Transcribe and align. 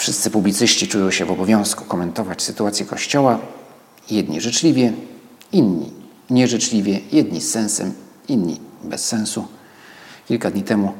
wszyscy 0.00 0.30
publicyści 0.30 0.88
czują 0.88 1.10
się 1.10 1.24
w 1.24 1.30
obowiązku 1.30 1.84
komentować 1.84 2.42
sytuację 2.42 2.86
Kościoła. 2.86 3.38
Jedni 4.10 4.40
życzliwie, 4.40 4.92
inni 5.52 5.92
nieżyczliwie, 6.30 7.00
jedni 7.12 7.40
z 7.40 7.50
sensem, 7.50 7.92
inni 8.28 8.60
bez 8.84 9.04
sensu. 9.04 9.46
Kilka 10.28 10.50
dni 10.50 10.62
temu 10.62 10.94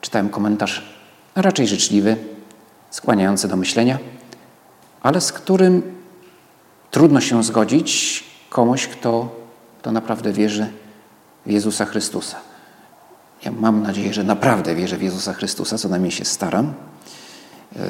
czytałem 0.00 0.28
komentarz 0.28 0.96
raczej 1.34 1.66
życzliwy, 1.66 2.16
skłaniający 2.90 3.48
do 3.48 3.56
myślenia, 3.56 3.98
ale 5.02 5.20
z 5.20 5.32
którym 5.32 5.82
trudno 6.90 7.20
się 7.20 7.44
zgodzić 7.44 8.24
komuś, 8.50 8.86
kto, 8.86 9.36
kto 9.78 9.92
naprawdę 9.92 10.32
wierzy 10.32 10.66
w 11.46 11.50
Jezusa 11.50 11.84
Chrystusa. 11.84 12.36
Ja 13.44 13.52
mam 13.52 13.82
nadzieję, 13.82 14.14
że 14.14 14.24
naprawdę 14.24 14.74
wierzę 14.74 14.96
w 14.96 15.02
Jezusa 15.02 15.32
Chrystusa, 15.32 15.78
co 15.78 15.88
najmniej 15.88 16.12
się 16.12 16.24
staram. 16.24 16.74
E, 17.78 17.80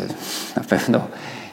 na 0.57 0.65
pewno 0.65 1.01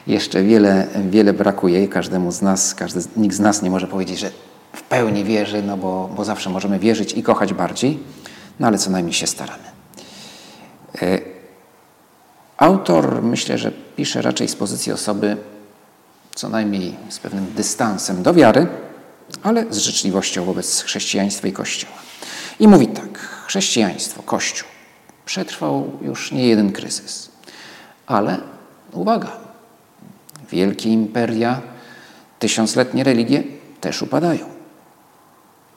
jeszcze 0.06 0.42
wiele, 0.42 0.86
wiele 1.10 1.32
brakuje 1.32 1.84
i 1.84 1.88
każdemu 1.88 2.32
z 2.32 2.42
nas, 2.42 2.74
każdy, 2.74 3.00
nikt 3.16 3.36
z 3.36 3.40
nas 3.40 3.62
nie 3.62 3.70
może 3.70 3.86
powiedzieć, 3.86 4.18
że 4.18 4.30
w 4.72 4.82
pełni 4.82 5.24
wierzy, 5.24 5.62
no 5.62 5.76
bo, 5.76 6.10
bo 6.16 6.24
zawsze 6.24 6.50
możemy 6.50 6.78
wierzyć 6.78 7.12
i 7.12 7.22
kochać 7.22 7.54
bardziej, 7.54 7.98
no 8.60 8.66
ale 8.66 8.78
co 8.78 8.90
najmniej 8.90 9.14
się 9.14 9.26
staramy. 9.26 9.64
E, 11.02 11.18
autor 12.56 13.22
myślę, 13.22 13.58
że 13.58 13.72
pisze 13.96 14.22
raczej 14.22 14.48
z 14.48 14.56
pozycji 14.56 14.92
osoby 14.92 15.36
co 16.34 16.48
najmniej 16.48 16.96
z 17.08 17.18
pewnym 17.18 17.46
dystansem 17.56 18.22
do 18.22 18.34
wiary, 18.34 18.66
ale 19.42 19.64
z 19.70 19.78
życzliwością 19.78 20.44
wobec 20.44 20.82
chrześcijaństwa 20.82 21.48
i 21.48 21.52
Kościoła. 21.52 21.96
I 22.60 22.68
mówi 22.68 22.86
tak, 22.86 23.18
chrześcijaństwo, 23.18 24.22
Kościół 24.22 24.68
przetrwał 25.24 25.90
już 26.02 26.32
nie 26.32 26.48
jeden 26.48 26.72
kryzys, 26.72 27.30
ale 28.06 28.38
uwaga, 28.92 29.32
wielkie 30.50 30.90
imperia, 30.90 31.60
tysiącletnie 32.38 33.04
religie 33.04 33.42
też 33.80 34.02
upadają. 34.02 34.46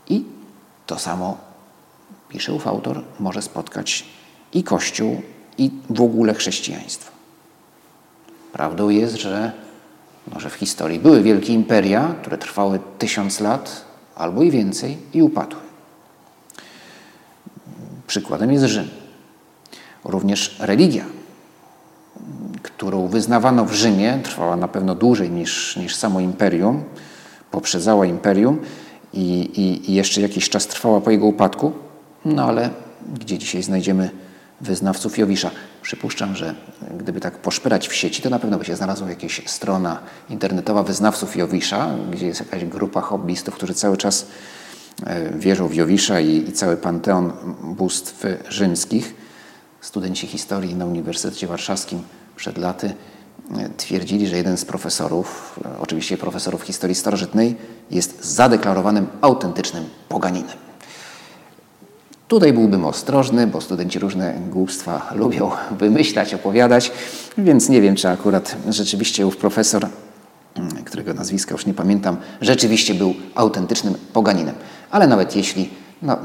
I 0.09 0.25
to 0.85 0.99
samo, 0.99 1.37
pisze 2.29 2.53
ów 2.53 2.67
autor, 2.67 3.03
może 3.19 3.41
spotkać 3.41 4.05
i 4.53 4.63
Kościół, 4.63 5.21
i 5.57 5.71
w 5.89 6.01
ogóle 6.01 6.33
chrześcijaństwo. 6.33 7.11
Prawdą 8.53 8.89
jest, 8.89 9.15
że, 9.15 9.51
no, 10.33 10.39
że 10.39 10.49
w 10.49 10.53
historii 10.53 10.99
były 10.99 11.23
wielkie 11.23 11.53
imperia, 11.53 12.15
które 12.21 12.37
trwały 12.37 12.79
tysiąc 12.97 13.39
lat 13.39 13.85
albo 14.15 14.43
i 14.43 14.51
więcej 14.51 14.97
i 15.13 15.21
upadły. 15.21 15.59
Przykładem 18.07 18.51
jest 18.51 18.65
Rzym. 18.65 18.89
Również 20.03 20.55
religia, 20.59 21.05
którą 22.63 23.07
wyznawano 23.07 23.65
w 23.65 23.73
Rzymie, 23.73 24.19
trwała 24.23 24.55
na 24.55 24.67
pewno 24.67 24.95
dłużej 24.95 25.29
niż, 25.29 25.77
niż 25.77 25.95
samo 25.95 26.19
imperium, 26.19 26.83
poprzedzała 27.51 28.05
imperium 28.05 28.59
i, 29.13 29.39
i, 29.39 29.91
i 29.91 29.93
jeszcze 29.93 30.21
jakiś 30.21 30.49
czas 30.49 30.67
trwała 30.67 31.01
po 31.01 31.11
jego 31.11 31.25
upadku. 31.25 31.73
No 32.25 32.43
ale 32.43 32.69
gdzie 33.13 33.37
dzisiaj 33.37 33.63
znajdziemy 33.63 34.09
wyznawców 34.61 35.17
Jowisza? 35.17 35.51
Przypuszczam, 35.81 36.35
że 36.35 36.55
gdyby 36.99 37.19
tak 37.19 37.37
poszperać 37.37 37.87
w 37.87 37.93
sieci, 37.93 38.21
to 38.21 38.29
na 38.29 38.39
pewno 38.39 38.57
by 38.57 38.65
się 38.65 38.75
znalazła 38.75 39.09
jakaś 39.09 39.41
strona 39.45 39.99
internetowa 40.29 40.83
wyznawców 40.83 41.35
Jowisza, 41.35 41.89
gdzie 42.11 42.27
jest 42.27 42.39
jakaś 42.39 42.65
grupa 42.65 43.01
hobbystów, 43.01 43.55
którzy 43.55 43.73
cały 43.73 43.97
czas 43.97 44.27
e, 45.05 45.29
wierzą 45.37 45.67
w 45.67 45.75
Jowisza 45.75 46.19
i, 46.19 46.49
i 46.49 46.51
cały 46.51 46.77
panteon 46.77 47.31
bóstw 47.63 48.25
rzymskich. 48.49 49.15
Studenci 49.81 50.27
historii 50.27 50.75
na 50.75 50.85
Uniwersytecie 50.85 51.47
Warszawskim 51.47 52.01
przed 52.37 52.57
laty 52.57 52.93
e, 53.57 53.69
twierdzili, 53.77 54.27
że 54.27 54.37
jeden 54.37 54.57
z 54.57 54.65
profesorów, 54.65 55.59
e, 55.65 55.79
oczywiście 55.79 56.17
profesorów 56.17 56.61
historii 56.61 56.95
starożytnej, 56.95 57.55
jest 57.91 58.25
zadeklarowanym 58.25 59.07
autentycznym 59.21 59.85
poganinem. 60.09 60.57
Tutaj 62.27 62.53
byłbym 62.53 62.85
ostrożny, 62.85 63.47
bo 63.47 63.61
studenci 63.61 63.99
różne 63.99 64.33
głupstwa 64.49 65.13
lubią 65.15 65.51
wymyślać, 65.79 66.33
opowiadać, 66.33 66.91
więc 67.37 67.69
nie 67.69 67.81
wiem, 67.81 67.95
czy 67.95 68.09
akurat 68.09 68.55
rzeczywiście 68.69 69.27
ów 69.27 69.37
profesor, 69.37 69.87
mm, 70.55 70.83
którego 70.83 71.13
nazwiska 71.13 71.51
już 71.51 71.65
nie 71.65 71.73
pamiętam, 71.73 72.17
rzeczywiście 72.41 72.93
był 72.93 73.13
autentycznym 73.35 73.95
poganinem. 74.13 74.55
Ale 74.91 75.07
nawet 75.07 75.35
jeśli, 75.35 75.69
no, 76.01 76.17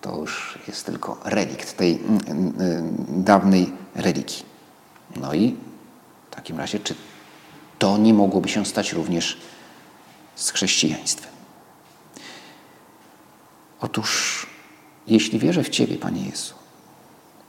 to 0.00 0.16
już 0.16 0.58
jest 0.68 0.86
tylko 0.86 1.18
relikt 1.24 1.76
tej 1.76 1.98
mm, 1.98 2.20
mm, 2.28 2.94
dawnej 3.08 3.72
religii. 3.94 4.49
No 5.30 5.34
i 5.34 5.56
w 6.30 6.34
takim 6.34 6.58
razie, 6.58 6.80
czy 6.80 6.94
to 7.78 7.98
nie 7.98 8.14
mogłoby 8.14 8.48
się 8.48 8.66
stać 8.66 8.92
również 8.92 9.36
z 10.34 10.50
chrześcijaństwem? 10.50 11.30
Otóż, 13.80 14.46
jeśli 15.06 15.38
wierzę 15.38 15.62
w 15.62 15.68
Ciebie, 15.68 15.96
Panie 15.96 16.24
Jezu, 16.24 16.54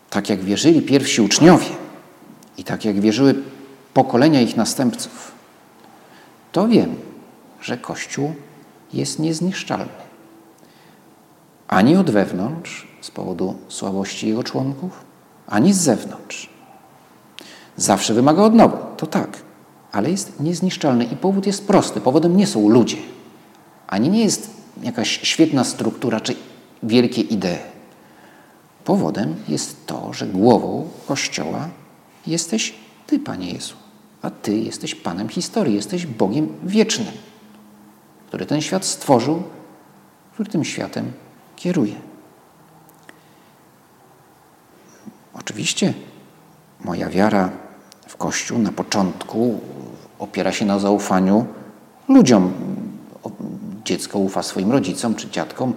tak 0.09 0.30
jak 0.30 0.44
wierzyli 0.44 0.81
pierwsi 0.81 1.22
uczniowie 1.22 1.66
i 2.58 2.64
tak 2.64 2.86
jak 2.86 3.00
wierzyły 3.00 3.36
pokolenia 3.94 4.42
ich 4.42 4.58
następców, 4.58 5.31
to 6.52 6.68
wiem, 6.68 6.96
że 7.62 7.78
Kościół 7.78 8.36
jest 8.94 9.19
niezniszczalny. 9.19 10.02
Ani 11.68 11.98
od 11.98 12.12
wewnątrz, 12.12 12.88
z 13.02 13.12
powodu 13.12 13.56
słabości 13.68 14.28
jego 14.28 14.44
członków, 14.44 15.06
ani 15.48 15.74
z 15.74 15.78
zewnątrz. 15.78 16.60
Zawsze 17.77 18.13
wymaga 18.13 18.43
odnowy, 18.43 18.77
to 18.97 19.07
tak, 19.07 19.37
ale 19.91 20.11
jest 20.11 20.39
niezniszczalny 20.39 21.05
i 21.05 21.15
powód 21.15 21.47
jest 21.47 21.67
prosty. 21.67 22.01
Powodem 22.01 22.37
nie 22.37 22.47
są 22.47 22.69
ludzie, 22.69 22.97
ani 23.87 24.09
nie 24.09 24.23
jest 24.23 24.51
jakaś 24.83 25.19
świetna 25.23 25.63
struktura 25.63 26.19
czy 26.19 26.35
wielkie 26.83 27.21
idee. 27.21 27.57
Powodem 28.85 29.35
jest 29.47 29.85
to, 29.87 30.13
że 30.13 30.27
głową 30.27 30.89
Kościoła 31.07 31.69
jesteś 32.27 32.73
Ty, 33.07 33.19
Panie 33.19 33.51
Jezu, 33.51 33.75
a 34.21 34.29
Ty 34.29 34.57
jesteś 34.57 34.95
Panem 34.95 35.29
historii, 35.29 35.75
jesteś 35.75 36.05
Bogiem 36.05 36.47
wiecznym, 36.63 37.13
który 38.27 38.45
ten 38.45 38.61
świat 38.61 38.85
stworzył, 38.85 39.43
który 40.33 40.49
tym 40.49 40.63
światem 40.63 41.11
kieruje. 41.55 41.95
Oczywiście 45.33 45.93
moja 46.84 47.09
wiara 47.09 47.50
w 48.08 48.18
Kościół 48.18 48.59
na 48.59 48.72
początku 48.72 49.59
opiera 50.19 50.52
się 50.52 50.66
na 50.66 50.80
zaufaniu 50.80 51.46
ludziom. 52.09 52.53
Dziecko 53.86 54.19
ufa 54.19 54.44
swoim 54.44 54.72
rodzicom 54.72 55.16
czy 55.16 55.30
dziadkom, 55.30 55.74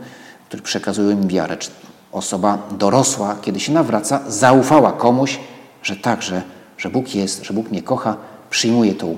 którzy 0.49 0.63
przekazują 0.63 1.11
im 1.11 1.29
wiarę. 1.29 1.57
Czy 1.57 1.71
osoba 2.13 2.59
dorosła, 2.79 3.37
kiedy 3.43 3.61
się 3.61 3.73
nawraca, 3.73 4.21
zaufała 4.29 4.93
komuś, 4.93 5.41
że 5.83 5.97
tak, 5.97 6.23
że, 6.23 6.43
że 6.79 6.91
Bóg 6.91 7.15
jest, 7.15 7.45
że 7.45 7.55
Bóg 7.55 7.71
mnie 7.71 7.83
kocha, 7.83 8.17
przyjmuje 8.51 8.95
tą 8.95 9.17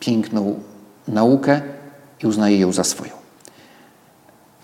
piękną 0.00 0.60
naukę 1.08 1.60
i 2.22 2.26
uznaje 2.26 2.58
ją 2.58 2.72
za 2.72 2.84
swoją. 2.84 3.12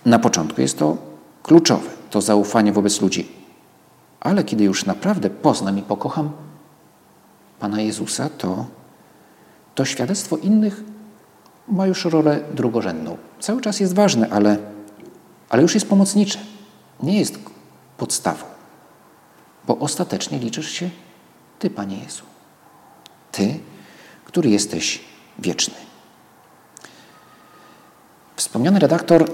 Na 0.06 0.18
początku 0.18 0.60
jest 0.60 0.78
to 0.78 0.96
kluczowe, 1.42 1.90
to 2.10 2.20
zaufanie 2.20 2.72
wobec 2.72 3.00
ludzi. 3.00 3.37
Ale 4.20 4.44
kiedy 4.44 4.64
już 4.64 4.86
naprawdę 4.86 5.30
poznam 5.30 5.78
i 5.78 5.82
pokocham 5.82 6.30
Pana 7.60 7.80
Jezusa, 7.80 8.28
to, 8.38 8.66
to 9.74 9.84
świadectwo 9.84 10.36
innych 10.36 10.82
ma 11.68 11.86
już 11.86 12.04
rolę 12.04 12.40
drugorzędną. 12.54 13.16
Cały 13.40 13.60
czas 13.60 13.80
jest 13.80 13.94
ważne, 13.94 14.28
ale, 14.30 14.56
ale 15.48 15.62
już 15.62 15.74
jest 15.74 15.88
pomocnicze. 15.88 16.38
Nie 17.02 17.18
jest 17.18 17.38
podstawą. 17.96 18.44
Bo 19.66 19.78
ostatecznie 19.78 20.38
liczysz 20.38 20.70
się 20.70 20.90
Ty, 21.58 21.70
Panie 21.70 21.98
Jezu. 21.98 22.22
Ty, 23.32 23.60
który 24.24 24.50
jesteś 24.50 25.00
wieczny. 25.38 25.74
Wspomniany 28.36 28.78
redaktor 28.78 29.30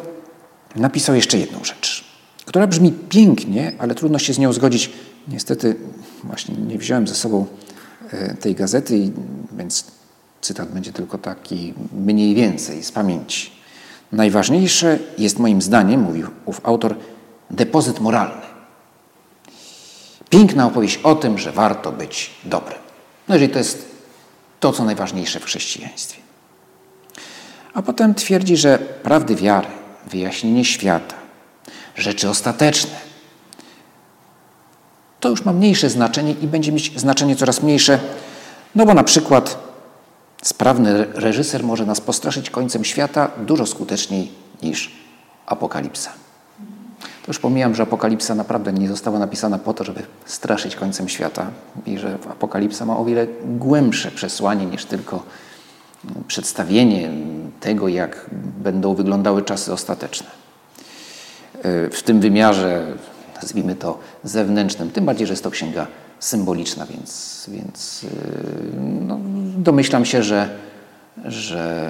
napisał 0.77 1.15
jeszcze 1.15 1.39
jedną 1.39 1.65
rzecz, 1.65 2.05
która 2.45 2.67
brzmi 2.67 2.93
pięknie, 2.93 3.73
ale 3.79 3.95
trudno 3.95 4.19
się 4.19 4.35
z 4.35 4.39
nią 4.39 4.53
zgodzić. 4.53 4.91
Niestety 5.29 5.77
właśnie 6.25 6.55
nie 6.55 6.79
wziąłem 6.79 7.09
ze 7.09 7.15
sobą 7.15 7.47
e, 8.11 8.35
tej 8.35 8.55
gazety, 8.55 9.11
więc 9.53 9.85
cytat 10.41 10.73
będzie 10.73 10.93
tylko 10.93 11.19
taki 11.19 11.75
mniej 11.93 12.35
więcej 12.35 12.83
z 12.83 12.93
pamięci. 12.93 13.51
Najważniejsze 14.13 14.99
jest 15.19 15.39
moim 15.39 15.63
zdaniem, 15.63 16.01
mówił 16.01 16.27
ów 16.45 16.61
autor, 16.65 16.97
depozyt 17.51 18.01
moralny. 18.01 18.43
Piękna 20.31 20.67
opowieść 20.67 21.01
o 21.03 21.15
tym, 21.15 21.39
że 21.39 21.53
warto 21.53 21.93
być 21.93 22.31
dobrym. 22.45 22.79
No 23.29 23.35
jeżeli 23.35 23.53
to 23.53 23.59
jest 23.59 23.89
to, 24.61 24.73
co 24.73 24.85
najważniejsze 24.85 25.41
w 25.41 25.45
chrześcijaństwie. 25.45 26.21
A 27.75 27.83
potem 27.83 28.15
twierdzi, 28.15 28.57
że 28.57 28.79
prawdy 28.79 29.35
wiary, 29.35 29.69
wyjaśnienie 30.11 30.65
świata, 30.65 31.24
rzeczy 31.97 32.29
ostateczne, 32.29 32.97
to 35.21 35.29
już 35.29 35.45
ma 35.45 35.53
mniejsze 35.53 35.91
znaczenie 35.91 36.33
i 36.33 36.47
będzie 36.47 36.73
mieć 36.73 37.01
znaczenie 37.01 37.37
coraz 37.37 37.63
mniejsze, 37.63 37.99
no 38.75 38.87
bo 38.87 38.95
na 38.95 39.05
przykład 39.05 39.59
sprawny 40.43 41.07
reżyser 41.15 41.65
może 41.65 41.87
nas 41.87 42.01
postraszyć 42.01 42.51
końcem 42.51 42.85
świata 42.85 43.31
dużo 43.47 43.67
skuteczniej 43.67 44.33
niż 44.63 44.93
apokalipsa. 45.47 46.11
To 47.01 47.29
już 47.29 47.39
pomijam, 47.39 47.75
że 47.75 47.83
apokalipsa 47.83 48.35
naprawdę 48.35 48.73
nie 48.73 48.89
została 48.89 49.19
napisana 49.19 49.59
po 49.59 49.75
to, 49.75 49.85
żeby 49.85 50.03
straszyć 50.25 50.77
końcem 50.77 51.09
świata 51.09 51.51
i 51.87 51.99
że 51.99 52.19
apokalipsa 52.31 52.87
ma 52.87 52.97
o 52.97 53.05
wiele 53.05 53.27
głębsze 53.45 54.11
przesłanie 54.11 54.67
niż 54.67 54.85
tylko 54.85 55.23
przedstawienie 56.29 57.11
tego, 57.61 57.89
jak 57.89 58.31
będą 58.59 58.95
wyglądały 58.95 59.43
czasy 59.43 59.73
ostateczne. 59.73 60.44
W 61.91 62.03
tym 62.05 62.21
wymiarze, 62.21 62.87
nazwijmy 63.43 63.75
to 63.75 63.99
zewnętrznym, 64.25 64.91
tym 64.91 65.05
bardziej, 65.05 65.27
że 65.27 65.33
jest 65.33 65.43
to 65.43 65.51
księga 65.51 65.87
symboliczna, 66.21 66.87
więc, 66.87 67.45
więc 67.49 68.07
no, 68.81 69.19
domyślam 69.57 70.05
się, 70.05 70.23
że, 70.23 70.49
że 71.25 71.89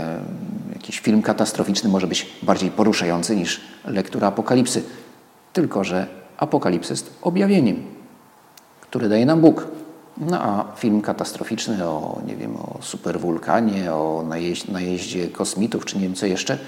jakiś 0.72 1.00
film 1.00 1.22
katastroficzny 1.22 1.90
może 1.90 2.06
być 2.06 2.26
bardziej 2.42 2.70
poruszający 2.70 3.36
niż 3.36 3.60
lektura 3.84 4.28
apokalipsy. 4.28 4.82
Tylko, 5.52 5.84
że 5.84 6.06
apokalipsy 6.36 6.92
jest 6.92 7.10
objawieniem, 7.22 7.82
które 8.80 9.08
daje 9.08 9.26
nam 9.26 9.40
Bóg. 9.40 9.66
No 10.16 10.42
a 10.42 10.76
film 10.76 11.00
katastroficzny 11.00 11.84
o, 11.84 12.22
nie 12.26 12.36
wiem, 12.36 12.56
o 12.56 12.78
superwulkanie, 12.80 13.92
o 13.92 14.24
najeździe, 14.28 14.72
najeździe 14.72 15.28
kosmitów, 15.28 15.84
czy 15.84 15.96
nie 15.96 16.02
wiem 16.02 16.14
co 16.14 16.26
jeszcze, 16.26 16.58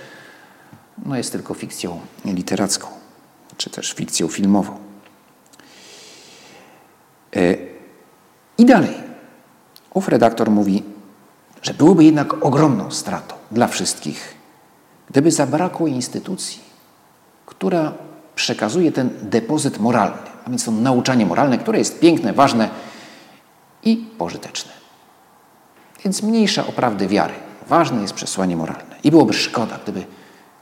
no 1.05 1.17
jest 1.17 1.33
tylko 1.33 1.55
fikcją 1.55 2.01
literacką, 2.25 2.89
czy 3.57 3.71
też 3.71 3.93
fikcją 3.93 4.29
filmową. 4.29 4.77
E, 7.37 7.57
I 8.59 8.65
dalej. 8.65 8.95
Ów 9.95 10.09
redaktor 10.09 10.51
mówi, 10.51 10.83
że 11.63 11.75
byłoby 11.75 12.05
jednak 12.05 12.45
ogromną 12.45 12.91
stratą 12.91 13.35
dla 13.51 13.67
wszystkich, 13.67 14.35
gdyby 15.11 15.31
zabrakło 15.31 15.87
instytucji, 15.87 16.61
która 17.47 17.93
przekazuje 18.35 18.93
ten 18.93 19.11
depozyt 19.23 19.79
moralny, 19.79 20.19
a 20.45 20.51
więc 20.51 20.65
to 20.65 20.71
nauczanie 20.71 21.27
moralne, 21.27 21.59
które 21.59 21.79
jest 21.79 22.01
piękne, 22.01 22.33
ważne 22.33 22.69
i 23.83 23.97
pożyteczne. 24.19 24.73
Więc 26.05 26.23
mniejsza 26.23 26.67
o 26.67 26.73
prawdy 26.73 27.09
wiary. 27.09 27.35
Ważne 27.69 28.03
jest 28.03 28.15
przesłanie 28.15 28.57
moralne. 28.57 28.97
I 29.05 29.11
byłoby 29.11 29.33
szkoda, 29.33 29.79
gdyby 29.83 30.05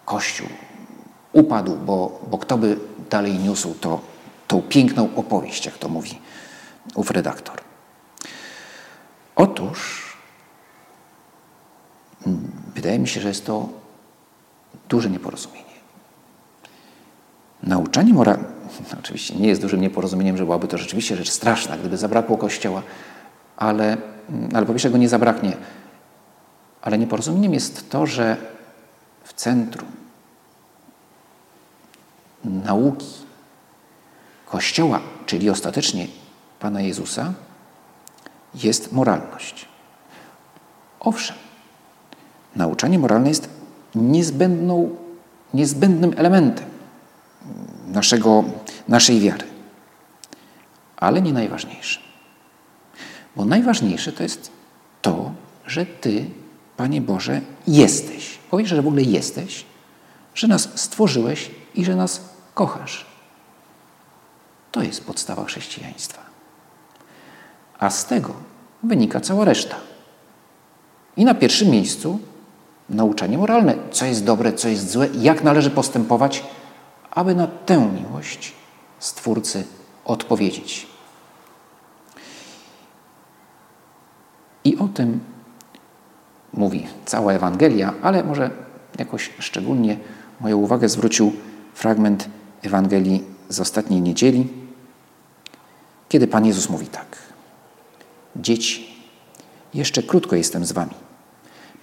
Kościół 0.05 0.49
upadł, 1.33 1.77
bo, 1.77 2.21
bo 2.31 2.39
kto 2.39 2.59
by 2.59 2.77
dalej 3.11 3.39
niósł 3.39 3.75
to, 3.75 4.01
tą 4.49 4.63
piękną 4.63 5.09
opowieść, 5.17 5.67
jak 5.67 5.79
to 5.79 5.89
mówi 5.89 6.19
ów 6.95 7.11
redaktor. 7.11 7.61
Otóż 9.37 10.03
mm, 12.27 12.51
wydaje 12.75 12.99
mi 12.99 13.09
się, 13.09 13.21
że 13.21 13.29
jest 13.29 13.47
to 13.47 13.69
duże 14.89 15.11
nieporozumienie. 15.11 15.65
Nauczanie 17.63 18.13
moralne, 18.13 18.45
no 18.93 18.99
oczywiście 18.99 19.35
nie 19.35 19.49
jest 19.49 19.61
dużym 19.61 19.81
nieporozumieniem, 19.81 20.37
że 20.37 20.45
byłaby 20.45 20.69
to 20.69 20.79
rzeczywiście 20.79 21.17
rzecz 21.17 21.31
straszna, 21.31 21.77
gdyby 21.77 21.97
zabrakło 21.97 22.39
Kościoła, 22.39 22.83
ale, 23.57 23.97
ale 24.55 24.67
po 24.67 24.73
pierwsze 24.73 24.91
go 24.91 24.99
nie 24.99 25.09
zabraknie. 25.09 25.57
Ale 26.83 26.99
nieporozumieniem 26.99 27.55
jest 27.55 27.91
to, 27.91 28.07
że 28.07 28.37
centrum 29.37 29.89
nauki 32.45 33.07
Kościoła, 34.47 35.01
czyli 35.27 35.51
ostatecznie 35.51 36.07
Pana 36.61 36.81
Jezusa, 36.81 37.33
jest 38.55 38.93
moralność. 38.93 39.69
Owszem, 41.01 41.37
nauczanie 42.57 42.99
moralne 42.99 43.29
jest 43.29 43.49
niezbędną, 43.95 44.97
niezbędnym 45.55 46.15
elementem 46.17 46.67
naszego, 47.87 48.45
naszej 48.89 49.21
wiary, 49.21 49.47
ale 50.97 51.23
nie 51.23 51.33
najważniejszym. 51.33 52.03
Bo 53.37 53.45
najważniejsze 53.45 54.13
to 54.13 54.23
jest 54.23 54.51
to, 55.03 55.33
że 55.67 55.87
Ty, 55.87 56.27
Panie 56.77 57.01
Boże, 57.01 57.41
jesteś. 57.67 58.39
Powiesz, 58.51 58.69
że 58.69 58.83
w 58.83 58.87
ogóle 58.87 59.03
jesteś, 59.03 59.65
że 60.35 60.47
nas 60.49 60.69
stworzyłeś 60.75 61.51
i 61.75 61.85
że 61.85 61.97
nas 61.97 62.21
kochasz. 62.55 63.07
To 64.73 64.83
jest 64.83 65.05
podstawa 65.05 65.45
chrześcijaństwa. 65.45 66.23
A 67.79 67.91
z 67.91 68.07
tego 68.07 68.35
wynika 68.83 69.21
cała 69.21 69.45
reszta. 69.45 69.77
I 71.17 71.25
na 71.25 71.35
pierwszym 71.35 71.69
miejscu 71.69 72.19
nauczanie 72.91 73.39
moralne, 73.39 73.75
co 73.91 74.05
jest 74.05 74.25
dobre, 74.25 74.53
co 74.53 74.69
jest 74.69 74.91
złe, 74.91 75.09
jak 75.15 75.45
należy 75.45 75.71
postępować, 75.71 76.45
aby 77.11 77.35
na 77.35 77.47
tę 77.47 77.91
miłość 78.01 78.53
Stwórcy 78.99 79.65
odpowiedzieć. 80.05 80.87
I 84.65 84.77
o 84.79 84.89
tym 84.89 85.21
mówi 86.57 86.87
cała 87.05 87.33
Ewangelia, 87.33 87.95
ale 88.03 88.25
może 88.25 88.51
jakoś 88.99 89.31
szczególnie 89.39 89.97
moją 90.41 90.57
uwagę 90.59 90.89
zwrócił 90.89 91.33
fragment 91.75 92.29
Ewangelii 92.63 93.25
z 93.49 93.61
ostatniej 93.61 94.01
niedzieli, 94.01 94.49
kiedy 96.09 96.27
Pan 96.27 96.47
Jezus 96.47 96.71
mówi 96.71 96.87
tak. 96.87 97.19
Dzieci, 98.37 98.95
jeszcze 99.75 100.03
krótko 100.03 100.37
jestem 100.37 100.65
z 100.65 100.73
wami. 100.73 100.95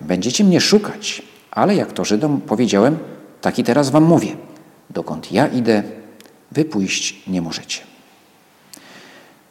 Będziecie 0.01 0.43
mnie 0.43 0.61
szukać, 0.61 1.21
ale 1.51 1.75
jak 1.75 1.93
to 1.93 2.05
Żydom 2.05 2.41
powiedziałem, 2.41 2.97
tak 3.41 3.59
i 3.59 3.63
teraz 3.63 3.89
wam 3.89 4.03
mówię. 4.03 4.35
Dokąd 4.89 5.31
ja 5.31 5.47
idę, 5.47 5.83
wy 6.51 6.65
pójść 6.65 7.27
nie 7.27 7.41
możecie. 7.41 7.81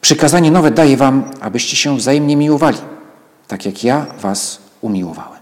Przykazanie 0.01 0.51
nowe 0.51 0.71
daję 0.71 0.97
wam, 0.97 1.23
abyście 1.41 1.75
się 1.75 1.97
wzajemnie 1.97 2.35
miłowali, 2.35 2.77
tak 3.47 3.65
jak 3.65 3.83
ja 3.83 4.05
was 4.21 4.60
umiłowałem. 4.81 5.41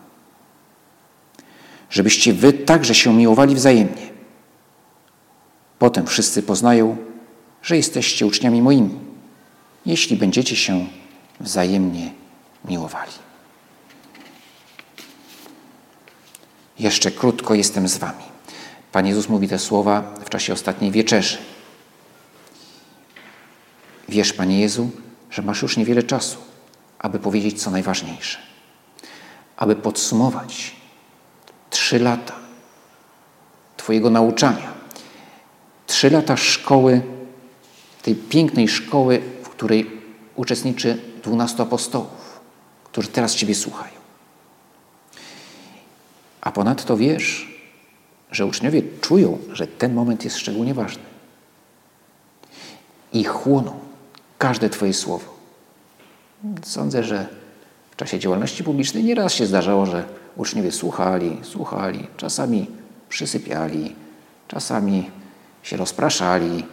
Żebyście 1.90 2.34
wy 2.34 2.54
także 2.54 2.96
się 2.96 3.14
miłowali 3.14 3.56
wzajemnie. 3.56 4.10
Potem 5.80 6.08
wszyscy 6.08 6.44
poznają, 6.44 6.98
że 7.62 7.78
jesteście 7.78 8.26
uczniami 8.26 8.62
moimi, 8.62 9.00
jeśli 9.86 10.18
będziecie 10.18 10.56
się 10.56 10.88
wzajemnie 11.40 12.12
miłowali. 12.66 13.12
Jeszcze 16.80 17.12
krótko 17.12 17.54
jestem 17.54 17.88
z 17.88 17.98
wami. 17.98 18.24
Pan 18.92 19.08
Jezus 19.08 19.30
mówi 19.30 19.48
te 19.48 19.60
słowa 19.60 20.02
w 20.26 20.30
czasie 20.30 20.54
ostatniej 20.54 20.92
wieczerzy. 20.92 21.38
Wiesz, 24.10 24.34
Panie 24.34 24.60
Jezu, 24.60 24.90
że 25.32 25.42
masz 25.42 25.62
już 25.62 25.78
niewiele 25.78 26.04
czasu, 26.04 26.38
aby 27.00 27.20
powiedzieć 27.20 27.62
co 27.62 27.72
najważniejsze, 27.72 28.38
aby 29.60 29.76
podsumować 29.76 30.76
trzy 31.70 32.00
lata 32.00 32.36
Twojego 33.78 34.10
nauczania, 34.10 34.74
trzy 35.88 36.10
lata 36.10 36.38
szkoły, 36.38 37.02
tej 38.02 38.16
pięknej 38.16 38.68
szkoły, 38.68 39.22
w 39.44 39.50
której 39.50 39.92
uczestniczy 40.36 41.02
dwunastu 41.24 41.64
apostołów, 41.64 42.40
którzy 42.84 43.08
teraz 43.08 43.36
Ciebie 43.36 43.56
słuchają. 43.56 44.00
A 46.42 46.52
ponadto 46.52 46.98
wiesz, 46.98 47.60
że 48.32 48.46
uczniowie 48.46 48.82
czują, 49.02 49.38
że 49.54 49.68
ten 49.68 49.94
moment 49.94 50.24
jest 50.24 50.38
szczególnie 50.38 50.74
ważny. 50.74 51.04
I 53.14 53.24
chłoną 53.24 53.80
każde 54.38 54.70
Twoje 54.70 54.94
słowo. 54.94 55.34
Sądzę, 56.64 57.04
że 57.04 57.40
czasie 58.00 58.20
działalności 58.20 58.64
publicznej 58.64 59.04
nieraz 59.04 59.34
się 59.34 59.46
zdarzało, 59.46 59.86
że 59.86 60.04
uczniowie 60.36 60.72
słuchali, 60.72 61.38
słuchali, 61.44 62.08
czasami 62.18 62.68
przysypiali, 63.10 63.96
czasami 64.48 65.10
się 65.64 65.78
rozpraszali, 65.78 66.64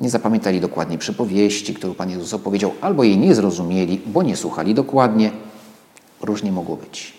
nie 0.00 0.10
zapamiętali 0.10 0.60
dokładnie 0.60 0.98
przypowieści, 0.98 1.74
którą 1.74 1.94
Pan 1.94 2.10
Jezus 2.10 2.34
opowiedział, 2.34 2.74
albo 2.80 3.04
jej 3.04 3.18
nie 3.18 3.34
zrozumieli, 3.34 4.00
bo 4.06 4.22
nie 4.22 4.36
słuchali 4.36 4.74
dokładnie. 4.74 5.30
Różnie 6.20 6.52
mogło 6.52 6.76
być. 6.76 7.14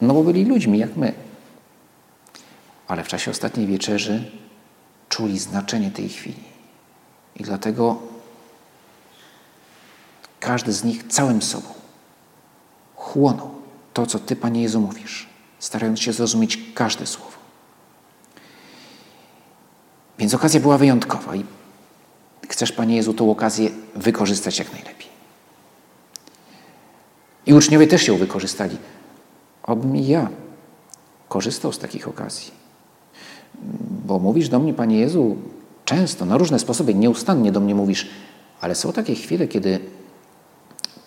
No 0.00 0.14
bo 0.14 0.22
byli 0.22 0.44
ludźmi 0.44 0.78
jak 0.78 0.96
my. 0.96 1.12
Ale 2.88 3.04
w 3.04 3.08
czasie 3.08 3.30
ostatniej 3.30 3.66
wieczerzy 3.66 4.24
czuli 5.08 5.38
znaczenie 5.38 5.90
tej 5.90 6.08
chwili. 6.08 6.44
I 7.36 7.42
dlatego 7.42 8.13
każdy 10.44 10.72
z 10.72 10.84
nich 10.84 11.04
całym 11.08 11.42
sobą 11.42 11.68
chłonął 12.96 13.50
to, 13.94 14.06
co 14.06 14.18
Ty, 14.18 14.36
Panie 14.36 14.62
Jezu, 14.62 14.80
mówisz, 14.80 15.28
starając 15.58 16.00
się 16.00 16.12
zrozumieć 16.12 16.58
każde 16.74 17.06
słowo. 17.06 17.36
Więc 20.18 20.34
okazja 20.34 20.60
była 20.60 20.78
wyjątkowa 20.78 21.36
i 21.36 21.44
chcesz, 22.48 22.72
Panie 22.72 22.96
Jezu, 22.96 23.14
tą 23.14 23.30
okazję 23.30 23.70
wykorzystać 23.96 24.58
jak 24.58 24.72
najlepiej. 24.72 25.08
I 27.46 27.54
uczniowie 27.54 27.86
też 27.86 28.08
ją 28.08 28.16
wykorzystali. 28.16 28.76
Obym 29.62 29.96
ja 29.96 30.28
korzystał 31.28 31.72
z 31.72 31.78
takich 31.78 32.08
okazji. 32.08 32.50
Bo 34.06 34.18
mówisz 34.18 34.48
do 34.48 34.58
mnie, 34.58 34.74
Panie 34.74 34.98
Jezu, 34.98 35.36
często, 35.84 36.24
na 36.24 36.36
różne 36.36 36.58
sposoby, 36.58 36.94
nieustannie 36.94 37.52
do 37.52 37.60
mnie 37.60 37.74
mówisz, 37.74 38.08
ale 38.60 38.74
są 38.74 38.92
takie 38.92 39.14
chwile, 39.14 39.48
kiedy 39.48 39.80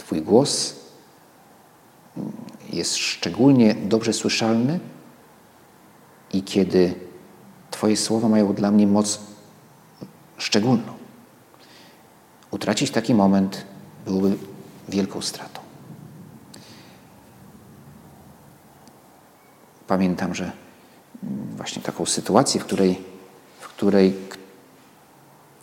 Twój 0.07 0.21
głos 0.21 0.75
jest 2.69 2.95
szczególnie 2.95 3.75
dobrze 3.75 4.13
słyszalny 4.13 4.79
i 6.33 6.43
kiedy 6.43 6.95
Twoje 7.71 7.97
słowa 7.97 8.29
mają 8.29 8.53
dla 8.53 8.71
mnie 8.71 8.87
moc 8.87 9.19
szczególną. 10.37 10.93
Utracić 12.51 12.91
taki 12.91 13.13
moment 13.13 13.65
byłoby 14.05 14.37
wielką 14.89 15.21
stratą. 15.21 15.61
Pamiętam, 19.87 20.35
że 20.35 20.51
właśnie 21.57 21.81
taką 21.81 22.05
sytuację, 22.05 22.61
w 22.61 22.65
której, 22.65 23.01
w 23.59 23.67
której 23.67 24.15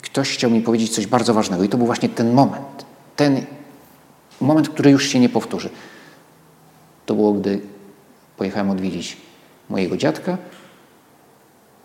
ktoś 0.02 0.30
chciał 0.30 0.50
mi 0.50 0.60
powiedzieć 0.60 0.94
coś 0.94 1.06
bardzo 1.06 1.34
ważnego 1.34 1.64
i 1.64 1.68
to 1.68 1.76
był 1.76 1.86
właśnie 1.86 2.08
ten 2.08 2.32
moment. 2.32 2.84
Ten 3.16 3.46
moment, 4.40 4.68
który 4.68 4.90
już 4.90 5.08
się 5.08 5.20
nie 5.20 5.28
powtórzy. 5.28 5.70
To 7.06 7.14
było, 7.14 7.32
gdy 7.32 7.60
pojechałem 8.36 8.70
odwiedzić 8.70 9.16
mojego 9.70 9.96
dziadka 9.96 10.38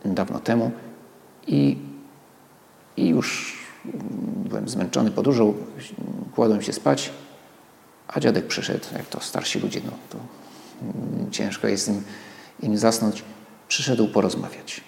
dawno 0.06 0.39
temu 0.39 0.72
i, 1.48 1.77
i 2.98 3.08
już 3.08 3.58
byłem 4.36 4.70
zmęczony 4.70 5.12
podróżą, 5.12 5.53
kładłem 6.36 6.62
się 6.62 6.74
spać, 6.74 7.12
a 8.08 8.20
dziadek 8.20 8.48
przyszedł, 8.48 8.86
jak 8.94 9.06
to 9.06 9.20
starsi 9.20 9.60
ludzie, 9.60 9.82
no 9.86 9.91
to 10.10 10.18
ciężko 11.32 11.68
jest 11.68 11.88
im, 11.88 12.03
im 12.63 12.77
zasnąć, 12.77 13.24
przyszedł 13.68 14.08
porozmawiać, 14.08 14.82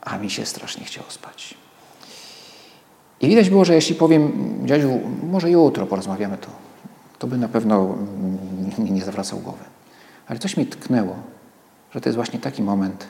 a 0.00 0.18
mi 0.18 0.30
się 0.30 0.46
strasznie 0.46 0.84
chciało 0.84 1.10
spać. 1.10 1.54
I 3.20 3.28
widać 3.28 3.50
było, 3.50 3.64
że 3.64 3.74
jeśli 3.74 3.94
powiem, 3.94 4.32
dziadziu, 4.64 5.00
może 5.22 5.50
jutro 5.50 5.86
porozmawiamy, 5.86 6.38
to, 6.38 6.48
to 7.24 7.28
by 7.28 7.38
na 7.38 7.48
pewno 7.48 7.98
mi 8.78 8.90
nie 8.90 9.04
zawracał 9.04 9.38
głowy. 9.38 9.64
Ale 10.26 10.38
coś 10.38 10.56
mi 10.56 10.66
tknęło, 10.66 11.16
że 11.94 12.00
to 12.00 12.08
jest 12.08 12.16
właśnie 12.16 12.38
taki 12.38 12.62
moment, 12.62 13.06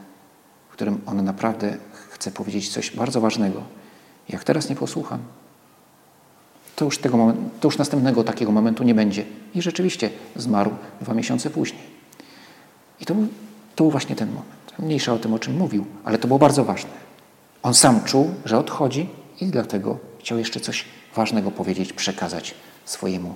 w 0.68 0.73
którym 0.73 1.00
on 1.06 1.25
naprawdę 1.25 1.76
chce 2.11 2.30
powiedzieć 2.30 2.68
coś 2.68 2.90
bardzo 2.90 3.21
ważnego. 3.21 3.62
Jak 4.28 4.44
teraz 4.44 4.68
nie 4.68 4.76
posłucham, 4.76 5.18
to 6.76 6.85
już, 6.85 6.99
tego 6.99 7.16
momentu, 7.16 7.42
to 7.61 7.68
już 7.68 7.78
następnego 7.78 8.25
takiego 8.25 8.52
momentu 8.52 8.85
nie 8.85 8.94
będzie. 8.94 9.25
I 9.54 9.62
rzeczywiście 9.62 10.11
zmarł 10.37 10.71
dwa 11.00 11.14
miesiące 11.14 11.50
później. 11.50 11.83
I 13.00 13.06
to 13.06 13.14
to 13.75 13.85
był 13.85 13.90
właśnie 13.90 14.16
ten 14.16 14.28
moment. 14.28 14.78
Mniejsza 14.78 15.12
o 15.12 15.18
tym, 15.18 15.35
o 15.35 15.38
czym 15.38 15.56
mówił, 15.56 15.87
ale 16.04 16.18
to 16.18 16.28
było 16.28 16.38
bardzo 16.38 16.64
ważne. 16.64 16.90
On 17.62 17.75
sam 17.75 18.04
czuł, 18.04 18.35
że 18.44 18.59
odchodzi 18.59 19.09
i 19.40 19.47
dlatego 19.47 19.99
chciał 20.18 20.38
jeszcze 20.38 20.61
coś 20.61 20.85
ważnego 21.14 21.50
powiedzieć, 21.50 21.92
przekazać 21.92 22.54
swojemu 22.85 23.35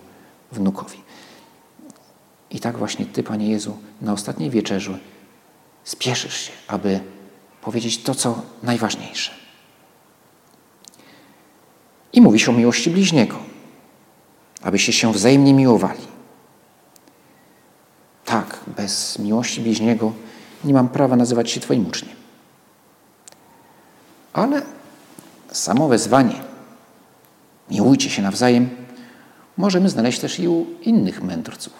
wnukowi. 0.52 0.98
I 2.50 2.60
tak 2.60 2.78
właśnie 2.78 3.06
Ty, 3.06 3.22
Panie 3.22 3.50
Jezu, 3.50 3.76
na 4.00 4.12
ostatniej 4.12 4.50
wieczerzy 4.50 4.98
spieszysz 5.84 6.40
się, 6.40 6.52
aby 6.68 7.00
powiedzieć 7.62 8.02
to, 8.02 8.14
co 8.14 8.42
najważniejsze. 8.62 9.32
I 12.12 12.20
mówisz 12.20 12.48
o 12.48 12.52
miłości 12.52 12.90
bliźniego, 12.90 13.36
abyście 14.62 14.92
się 14.92 15.12
wzajemnie 15.12 15.54
miłowali. 15.54 16.02
Tak, 18.24 18.60
bez 18.66 19.18
miłości 19.18 19.60
bliźniego 19.60 20.12
nie 20.64 20.74
mam 20.74 20.88
prawa 20.88 21.16
nazywać 21.16 21.50
się 21.50 21.60
Twoim 21.60 21.86
uczniem. 21.86 22.16
Ale 24.32 24.62
samo 25.52 25.88
wezwanie 25.88 26.40
miłujcie 27.70 28.10
się 28.10 28.22
nawzajem 28.22 28.87
możemy 29.58 29.88
znaleźć 29.88 30.20
też 30.20 30.38
i 30.38 30.48
u 30.48 30.66
innych 30.82 31.22
mędrców. 31.22 31.72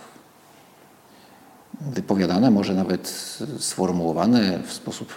Wypowiadane, 1.80 2.50
może 2.50 2.75
nawet 2.75 3.08
sformułowane 3.58 4.58
w 4.66 4.73
sposób 4.73 5.12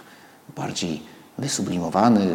bardziej 0.55 1.01
wysublimowany, 1.37 2.27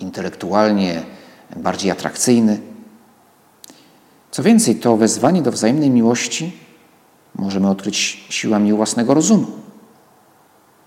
intelektualnie 0.00 1.02
bardziej 1.56 1.90
atrakcyjny. 1.90 2.60
Co 4.30 4.42
więcej, 4.42 4.76
to 4.76 4.96
wezwanie 4.96 5.42
do 5.42 5.52
wzajemnej 5.52 5.90
miłości 5.90 6.52
możemy 7.34 7.70
odkryć 7.70 7.96
siłami 8.28 8.72
własnego 8.72 9.14
rozumu. 9.14 9.46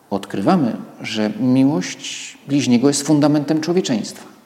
Odkrywamy, 0.09 0.77
że 1.01 1.29
miłość 1.39 2.37
bliźniego 2.47 2.87
jest 2.87 3.07
fundamentem 3.07 3.61
człowieczeństwa. 3.61 4.36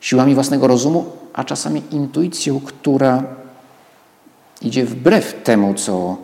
Siłami 0.00 0.34
własnego 0.34 0.66
rozumu, 0.66 1.12
a 1.32 1.44
czasami 1.44 1.82
intuicją, 1.90 2.60
która 2.60 3.24
idzie 4.62 4.86
wbrew 4.86 5.42
temu, 5.44 5.74
co, 5.74 6.16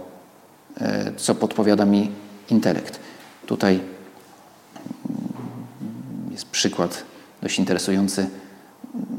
e, 0.80 1.12
co 1.16 1.34
podpowiada 1.34 1.84
mi 1.84 2.10
intelekt. 2.50 3.00
Tutaj 3.46 3.80
jest 6.30 6.46
przykład 6.46 7.04
dość 7.42 7.58
interesujący 7.58 8.26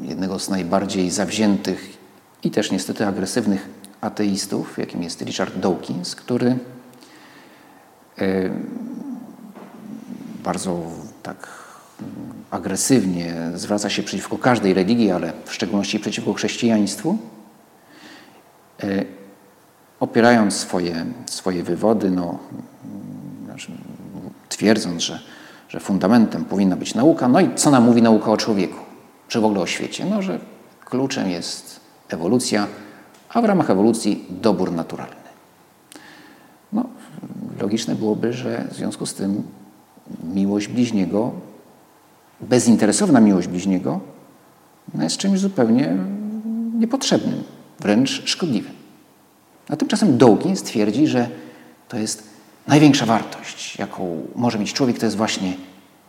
jednego 0.02 0.40
z 0.40 0.50
najbardziej 0.50 1.12
zawziętych 1.12 1.98
i 2.44 2.52
też 2.52 2.72
niestety 2.72 3.08
agresywnych 3.08 3.70
ateistów, 4.02 4.78
jakim 4.78 5.04
jest 5.04 5.22
Richard 5.22 5.58
Dawkins, 5.58 6.16
który 6.16 6.58
e, 8.18 8.50
bardzo 10.44 10.82
tak 11.24 11.48
agresywnie 12.56 13.36
zwraca 13.56 13.90
się 13.90 14.04
przeciwko 14.04 14.38
każdej 14.38 14.74
religii, 14.74 15.12
ale 15.12 15.34
w 15.46 15.54
szczególności 15.54 16.00
przeciwko 16.00 16.34
chrześcijaństwu, 16.34 17.18
e, 18.84 19.06
opierając 20.00 20.54
swoje, 20.54 21.06
swoje 21.26 21.64
wywody, 21.64 22.12
no, 22.12 22.40
znaczy, 23.46 23.72
twierdząc, 24.50 25.02
że, 25.02 25.20
że 25.70 25.80
fundamentem 25.80 26.46
powinna 26.46 26.76
być 26.76 26.96
nauka. 26.96 27.28
No 27.28 27.40
i 27.40 27.56
co 27.56 27.72
nam 27.72 27.84
mówi 27.84 28.02
nauka 28.02 28.32
o 28.32 28.38
człowieku, 28.38 28.80
czy 29.28 29.40
w 29.40 29.46
ogóle 29.46 29.62
o 29.62 29.68
świecie? 29.68 30.06
No, 30.06 30.22
że 30.22 30.40
kluczem 30.86 31.30
jest 31.30 31.80
ewolucja, 32.10 32.68
a 33.30 33.42
w 33.42 33.46
ramach 33.46 33.70
ewolucji 33.70 34.26
dobór 34.30 34.72
naturalny. 34.72 35.16
No, 36.74 36.84
logiczne 37.62 37.96
byłoby, 37.96 38.34
że 38.34 38.68
w 38.72 38.76
związku 38.76 39.06
z 39.06 39.14
tym 39.14 39.44
miłość 40.34 40.68
bliźniego, 40.68 41.32
bezinteresowna 42.42 43.20
miłość 43.20 43.48
bliźniego, 43.48 44.00
jest 45.00 45.18
czymś 45.18 45.39
zupełnie 45.39 45.98
niepotrzebnym, 46.80 47.44
wręcz 47.80 48.22
szkodliwym. 48.25 48.74
A 49.70 49.75
tymczasem 49.75 50.18
Dawkins 50.18 50.63
twierdzi, 50.63 51.08
że 51.08 51.30
to 51.89 51.98
jest 51.98 52.24
największa 52.68 53.06
wartość, 53.06 53.80
jaką 53.80 54.27
może 54.36 54.60
mieć 54.60 54.74
człowiek, 54.74 55.00
to 55.00 55.06
jest 55.06 55.18
właśnie 55.18 55.54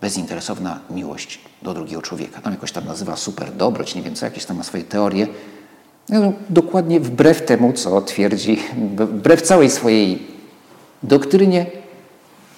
bezinteresowna 0.01 0.81
miłość 0.91 1.41
do 1.63 1.75
drugiego 1.75 2.03
człowieka. 2.03 2.41
Tam 2.41 2.53
jakoś 2.53 2.73
tam 2.73 2.87
nazywa 2.87 3.17
super 3.17 3.53
dobroć, 3.53 3.95
nie 3.95 4.03
wiem 4.03 4.15
co, 4.15 4.25
jakieś 4.25 4.45
tam 4.45 4.57
ma 4.57 4.63
swoje 4.63 4.85
teorie. 4.85 5.27
No, 6.09 6.33
dokładnie 6.51 7.01
wbrew 7.01 7.45
temu, 7.45 7.73
co 7.73 8.01
twierdzi, 8.01 8.59
wbrew 8.97 9.43
całej 9.43 9.71
swojej 9.71 10.27
doktrynie, 11.03 11.67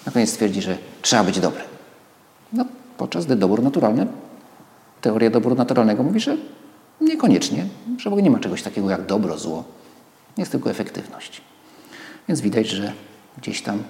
na 0.07 0.13
koniec 0.13 0.33
twierdzi, 0.33 0.63
że 0.63 0.79
trzeba 1.03 1.25
być 1.25 1.41
dobrym. 1.41 1.65
No, 2.53 2.65
podczas 2.99 3.27
gdy 3.27 3.37
dobór 3.37 3.63
naturalny, 3.63 4.07
teoria 5.01 5.31
doboru 5.31 5.55
naturalnego 5.55 6.03
mówi, 6.03 6.21
że 6.21 6.37
niekoniecznie, 7.01 7.67
że 7.99 8.05
w 8.05 8.13
ogóle 8.13 8.23
nie 8.23 8.31
ma 8.31 8.39
czegoś 8.39 8.63
takiego 8.63 8.91
jak 8.91 9.07
dobro, 9.07 9.39
zło. 9.39 9.65
Jest 10.37 10.51
tylko 10.51 10.71
efektywność. 10.71 11.41
Więc 12.29 12.41
widać, 12.41 12.69
że 12.69 12.93
gdzieś 13.39 13.63
tam 13.63 13.83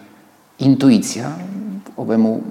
intuicja 0.58 1.32
owemu 1.96 2.42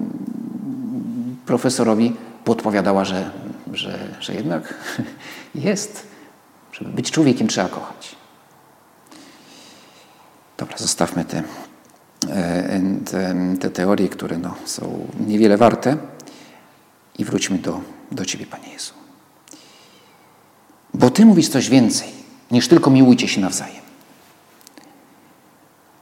profesorowi 1.45 2.15
podpowiadała, 2.43 3.05
że, 3.05 3.31
że, 3.73 3.99
że 4.19 4.33
jednak 4.33 4.73
jest, 5.55 6.07
żeby 6.71 6.89
być 6.91 7.11
człowiekiem 7.11 7.47
trzeba 7.47 7.69
kochać. 7.69 8.15
Dobra, 10.57 10.77
zostawmy 10.77 11.25
te, 11.25 11.43
e, 12.29 12.81
te, 13.11 13.35
te 13.59 13.69
teorie, 13.69 14.09
które 14.09 14.37
no, 14.37 14.55
są 14.65 15.07
niewiele 15.27 15.57
warte 15.57 15.97
i 17.17 17.25
wróćmy 17.25 17.57
do, 17.57 17.81
do 18.11 18.25
Ciebie, 18.25 18.45
Panie 18.45 18.69
Jezu. 18.73 18.93
Bo 20.93 21.09
Ty 21.09 21.25
mówisz 21.25 21.49
coś 21.49 21.69
więcej 21.69 22.09
niż 22.51 22.67
tylko 22.67 22.89
miłujcie 22.89 23.27
się 23.27 23.41
nawzajem. 23.41 23.87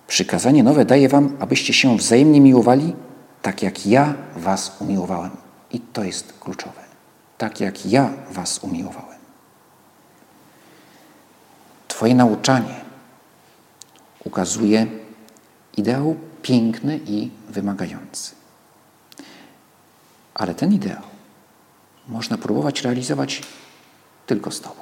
Przykazanie 0.07 0.63
nowe 0.63 0.85
daję 0.85 1.09
Wam, 1.09 1.37
abyście 1.39 1.73
się 1.73 1.97
wzajemnie 1.97 2.41
miłowali, 2.41 2.95
tak 3.41 3.63
jak 3.63 3.85
ja 3.85 4.13
Was 4.35 4.77
umiłowałem. 4.79 5.31
I 5.71 5.79
to 5.79 6.03
jest 6.03 6.33
kluczowe. 6.39 6.81
Tak 7.37 7.59
jak 7.59 7.85
ja 7.85 8.13
Was 8.31 8.59
umiłowałem. 8.63 9.19
Twoje 11.87 12.15
nauczanie 12.15 12.75
ukazuje 14.23 14.87
ideał 15.77 16.15
piękny 16.41 16.99
i 17.07 17.29
wymagający. 17.49 18.34
Ale 20.35 20.55
ten 20.55 20.73
ideał 20.73 21.01
można 22.07 22.37
próbować 22.37 22.81
realizować 22.81 23.41
tylko 24.27 24.51
z 24.51 24.61
Tobą. 24.61 24.81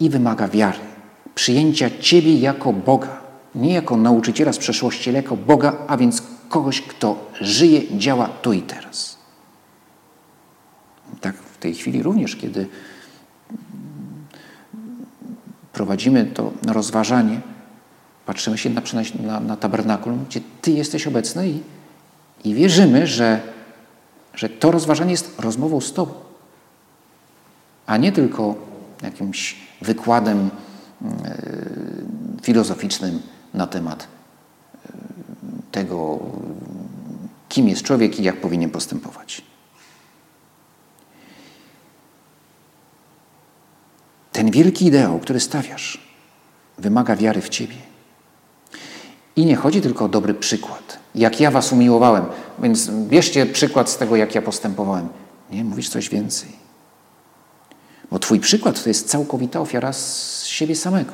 I 0.00 0.10
wymaga 0.10 0.48
wiary, 0.48 0.78
przyjęcia 1.34 1.90
Ciebie 2.00 2.38
jako 2.38 2.72
Boga, 2.72 3.20
nie 3.54 3.74
jako 3.74 3.96
nauczyciela 3.96 4.52
z 4.52 4.58
przeszłości, 4.58 5.10
ale 5.10 5.16
jako 5.16 5.36
Boga, 5.36 5.76
a 5.86 5.96
więc 5.96 6.22
kogoś, 6.48 6.82
kto 6.82 7.30
żyje, 7.40 7.98
działa 7.98 8.28
tu 8.28 8.52
i 8.52 8.62
teraz. 8.62 9.18
Tak 11.20 11.36
w 11.36 11.58
tej 11.58 11.74
chwili 11.74 12.02
również, 12.02 12.36
kiedy 12.36 12.66
prowadzimy 15.72 16.24
to 16.24 16.52
rozważanie, 16.66 17.40
patrzymy 18.26 18.58
się 18.58 18.70
na, 18.70 18.82
na, 19.22 19.40
na 19.40 19.56
tabernakulum, 19.56 20.24
gdzie 20.28 20.40
Ty 20.62 20.70
jesteś 20.70 21.06
obecny 21.06 21.48
i, 21.48 21.60
i 22.44 22.54
wierzymy, 22.54 23.06
że, 23.06 23.40
że 24.38 24.48
to 24.48 24.70
rozważanie 24.70 25.10
jest 25.10 25.38
rozmową 25.38 25.80
z 25.80 25.92
Tobą, 25.92 26.14
a 27.86 27.96
nie 27.96 28.12
tylko 28.12 28.54
jakimś 29.02 29.56
wykładem 29.82 30.50
yy, 31.02 31.10
filozoficznym 32.42 33.22
na 33.54 33.66
temat 33.66 34.08
yy, 34.84 35.62
tego, 35.72 36.18
kim 37.48 37.68
jest 37.68 37.82
człowiek 37.82 38.20
i 38.20 38.22
jak 38.22 38.40
powinien 38.40 38.70
postępować. 38.70 39.42
Ten 44.32 44.50
wielki 44.50 44.86
ideał, 44.86 45.18
który 45.18 45.40
stawiasz, 45.40 46.08
wymaga 46.78 47.16
wiary 47.16 47.40
w 47.40 47.48
Ciebie. 47.48 47.76
I 49.36 49.46
nie 49.46 49.56
chodzi 49.56 49.80
tylko 49.80 50.04
o 50.04 50.08
dobry 50.08 50.34
przykład. 50.34 50.98
Jak 51.18 51.40
ja 51.40 51.50
Was 51.50 51.72
umiłowałem, 51.72 52.24
więc 52.58 52.90
bierzcie 52.90 53.46
przykład 53.46 53.90
z 53.90 53.96
tego, 53.96 54.16
jak 54.16 54.34
ja 54.34 54.42
postępowałem. 54.42 55.08
Nie, 55.50 55.64
mówisz 55.64 55.88
coś 55.88 56.08
więcej. 56.08 56.48
Bo 58.10 58.18
Twój 58.18 58.40
przykład 58.40 58.82
to 58.82 58.88
jest 58.88 59.08
całkowita 59.08 59.60
ofiara 59.60 59.92
z 59.92 60.44
siebie 60.44 60.76
samego. 60.76 61.12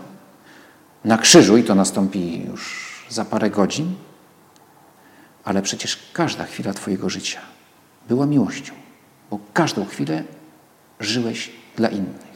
Na 1.04 1.18
krzyżu, 1.18 1.56
i 1.56 1.64
to 1.64 1.75
nastąpi 1.75 2.44
już 2.46 3.06
za 3.08 3.25
parę 3.25 3.50
godzin, 3.50 3.94
ale 5.44 5.62
przecież 5.62 5.99
każda 6.12 6.44
chwila 6.44 6.73
Twojego 6.73 7.11
życia 7.11 7.40
była 8.08 8.26
miłością, 8.26 8.73
bo 9.30 9.38
każdą 9.52 9.84
chwilę 9.84 10.25
żyłeś 11.00 11.50
dla 11.76 11.88
innych. 11.88 12.34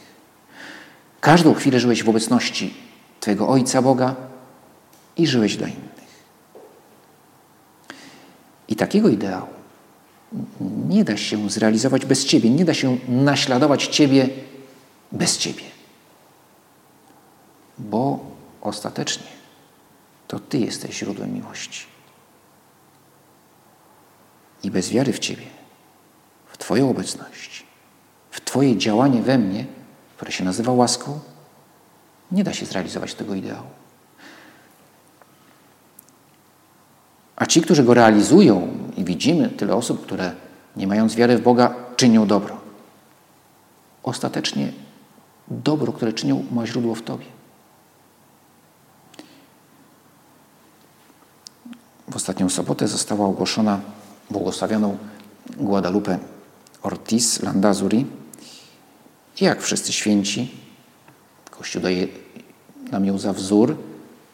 Każdą 1.21 1.53
chwilę 1.53 1.79
żyłeś 1.79 2.03
w 2.03 2.09
obecności 2.09 2.73
Twojego 3.19 3.47
Ojca 3.47 3.81
Boga 3.81 4.15
i 5.17 5.27
żyłeś 5.27 5.57
dla 5.57 5.67
innych. 5.67 5.88
I 8.69 8.75
takiego 8.75 9.09
ideału 9.09 9.47
nie 10.89 11.03
da 11.03 11.17
się 11.17 11.49
zrealizować 11.49 12.05
bez 12.05 12.25
Ciebie, 12.25 12.49
nie 12.49 12.65
da 12.65 12.73
się 12.73 12.97
naśladować 13.07 13.87
Ciebie 13.87 14.29
bez 15.11 15.37
Ciebie. 15.37 15.63
Bo 17.77 18.19
ostatecznie 18.61 19.27
to 20.27 20.39
Ty 20.39 20.57
jesteś 20.57 20.97
źródłem 20.97 21.33
miłości. 21.33 21.85
I 24.63 24.71
bez 24.71 24.89
wiary 24.89 25.13
w 25.13 25.19
Ciebie, 25.19 25.45
w 26.47 26.57
Twoją 26.57 26.89
obecność, 26.89 27.65
w 28.31 28.41
Twoje 28.41 28.77
działanie 28.77 29.21
we 29.21 29.37
mnie, 29.37 29.65
które 30.17 30.31
się 30.31 30.43
nazywa 30.43 30.71
łaską, 30.71 31.19
nie 32.31 32.43
da 32.43 32.53
się 32.53 32.65
zrealizować 32.65 33.13
tego 33.13 33.35
ideału. 33.35 33.78
A 37.39 37.45
ci, 37.45 37.61
którzy 37.61 37.83
go 37.83 37.93
realizują, 37.93 38.67
i 38.97 39.03
widzimy 39.03 39.49
tyle 39.49 39.75
osób, 39.75 40.03
które 40.03 40.31
nie 40.75 40.87
mając 40.87 41.15
wiary 41.15 41.37
w 41.37 41.41
Boga, 41.41 41.75
czynią 41.95 42.27
dobro. 42.27 42.57
Ostatecznie 44.03 44.71
dobro, 45.47 45.93
które 45.93 46.13
czynią, 46.13 46.45
ma 46.51 46.67
źródło 46.67 46.95
w 46.95 47.01
Tobie. 47.01 47.25
W 52.07 52.15
ostatnią 52.15 52.49
sobotę 52.49 52.87
została 52.87 53.27
ogłoszona 53.27 53.79
błogosławioną 54.29 54.97
Guadalupe 55.57 56.19
Ortiz 56.83 57.41
Landazuri. 57.43 58.05
I 59.41 59.45
jak 59.45 59.61
wszyscy 59.61 59.93
święci, 59.93 60.51
Kościół 61.51 61.81
daje 61.81 62.07
nam 62.91 63.05
ją 63.05 63.17
za 63.17 63.33
wzór, 63.33 63.77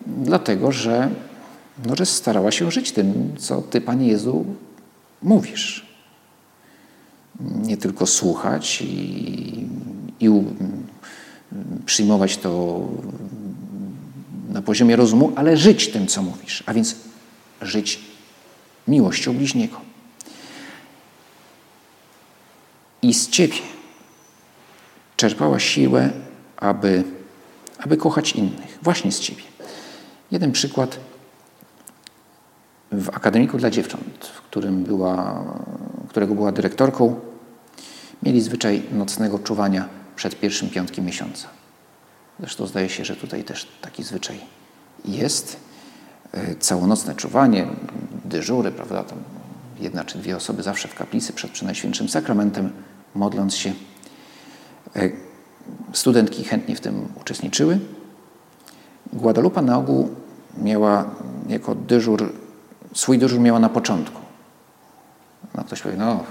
dlatego 0.07 0.71
że, 0.71 1.09
no, 1.85 1.95
że 1.95 2.05
starała 2.05 2.51
się 2.51 2.71
żyć 2.71 2.91
tym, 2.91 3.35
co 3.37 3.61
Ty, 3.61 3.81
Panie 3.81 4.07
Jezu, 4.07 4.45
mówisz. 5.21 5.85
Nie 7.39 7.77
tylko 7.77 8.05
słuchać 8.05 8.81
i, 8.81 9.67
i 10.19 10.29
przyjmować 11.85 12.37
to 12.37 12.81
na 14.49 14.61
poziomie 14.61 14.95
rozumu, 14.95 15.31
ale 15.35 15.57
żyć 15.57 15.87
tym, 15.87 16.07
co 16.07 16.21
mówisz, 16.21 16.63
a 16.65 16.73
więc 16.73 16.95
żyć 17.61 17.99
miłością 18.87 19.33
bliźniego. 19.37 19.81
I 23.01 23.13
z 23.13 23.29
Ciebie 23.29 23.57
czerpała 25.17 25.59
siłę, 25.59 26.09
aby, 26.57 27.03
aby 27.79 27.97
kochać 27.97 28.31
innych. 28.31 28.79
Właśnie 28.81 29.11
z 29.11 29.19
Ciebie. 29.19 29.43
Jeden 30.31 30.51
przykład 30.51 30.99
w 32.91 33.09
Akademiku 33.09 33.57
dla 33.57 33.69
Dziewcząt, 33.69 34.25
w 34.25 34.41
którym 34.41 34.83
była, 34.83 35.43
którego 36.09 36.35
była 36.35 36.51
dyrektorką, 36.51 37.19
mieli 38.23 38.41
zwyczaj 38.41 38.83
nocnego 38.91 39.39
czuwania 39.39 39.89
przed 40.15 40.39
pierwszym 40.39 40.69
piątkiem 40.69 41.05
miesiąca. 41.05 41.47
Zresztą 42.39 42.67
zdaje 42.67 42.89
się, 42.89 43.05
że 43.05 43.15
tutaj 43.15 43.43
też 43.43 43.67
taki 43.81 44.03
zwyczaj 44.03 44.39
jest. 45.05 45.57
E, 46.31 46.55
całonocne 46.55 47.15
czuwanie, 47.15 47.67
dyżury, 48.25 48.71
prawda? 48.71 49.03
Tam 49.03 49.17
jedna 49.79 50.03
czy 50.03 50.17
dwie 50.17 50.35
osoby 50.37 50.63
zawsze 50.63 50.87
w 50.87 50.95
kaplicy 50.95 51.33
przed 51.33 51.51
Przenajświętszym 51.51 52.09
Sakramentem, 52.09 52.71
modląc 53.15 53.55
się. 53.55 53.73
E, 54.95 55.09
studentki 55.93 56.43
chętnie 56.43 56.75
w 56.75 56.81
tym 56.81 57.07
uczestniczyły. 57.21 57.79
Guadalupa 59.13 59.61
na 59.61 59.77
ogół 59.77 60.09
miała 60.57 61.15
jako 61.47 61.75
dyżur, 61.75 62.33
swój 62.95 63.17
dyżur 63.17 63.39
miała 63.39 63.59
na 63.59 63.69
początku. 63.69 64.21
No 65.55 65.63
ktoś 65.63 65.81
powie, 65.81 65.97
no 65.97 66.23